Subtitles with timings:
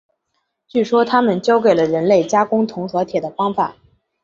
[0.67, 3.75] 据说他们教给了人类加工铜和铁的方法。